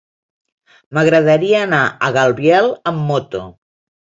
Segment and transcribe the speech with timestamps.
[0.97, 3.47] M'agradaria anar a Gaibiel amb moto.